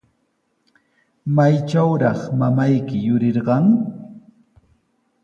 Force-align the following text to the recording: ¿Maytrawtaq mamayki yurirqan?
¿Maytrawtaq 1.35 2.19
mamayki 2.39 2.97
yurirqan? 3.05 3.65